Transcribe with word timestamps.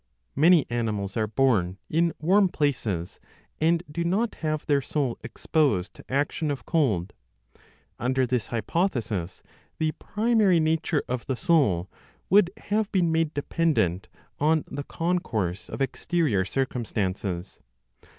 Many 0.35 0.65
animals 0.71 1.15
are 1.15 1.27
born 1.27 1.77
in 1.87 2.11
warm 2.17 2.49
places, 2.49 3.19
and 3.59 3.83
do 3.91 4.03
not 4.03 4.33
have 4.41 4.65
their 4.65 4.81
soul 4.81 5.15
exposed 5.23 5.93
to 5.93 6.05
action 6.11 6.49
of 6.49 6.65
cold. 6.65 7.13
Under 7.99 8.25
this 8.25 8.47
hypothesis, 8.47 9.43
the 9.77 9.91
primary 9.99 10.59
nature 10.59 11.03
of 11.07 11.27
the 11.27 11.35
soul 11.37 11.87
would 12.31 12.49
have 12.57 12.91
been 12.91 13.11
made 13.11 13.31
dependent 13.35 14.07
on 14.39 14.63
the 14.65 14.83
concourse 14.85 15.69
of 15.69 15.81
exterior 15.83 16.45
circumstances. 16.45 17.59